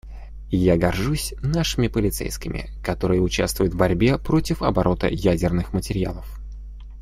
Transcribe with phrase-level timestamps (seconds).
[0.49, 6.41] Я горжусь нашими полицейскими, которые участвуют в борьбе против оборота ядерных материалов.